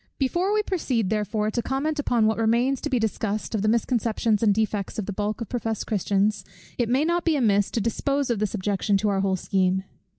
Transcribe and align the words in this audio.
Before 0.17 0.51
we 0.51 0.63
proceed, 0.63 1.11
therefore, 1.11 1.51
to 1.51 1.61
comment 1.61 1.99
upon 1.99 2.25
what 2.25 2.39
remains 2.39 2.81
to 2.81 2.89
be 2.89 2.97
discussed, 2.97 3.53
of 3.53 3.61
the 3.61 3.67
misconceptions 3.67 4.41
and 4.41 4.51
defects 4.51 4.97
of 4.97 5.05
the 5.05 5.13
bulk 5.13 5.41
of 5.41 5.49
professed 5.49 5.85
Christians, 5.85 6.43
it 6.79 6.89
may 6.89 7.05
not 7.05 7.23
be 7.23 7.35
amiss 7.35 7.69
to 7.69 7.81
dispose 7.81 8.31
of 8.31 8.39
this 8.39 8.55
objection 8.55 8.97
to 8.97 9.09
our 9.09 9.19
whole 9.19 9.35
scheme. 9.35 9.83